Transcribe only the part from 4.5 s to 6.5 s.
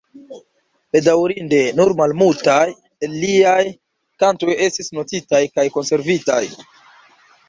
estis notitaj kaj konservitaj.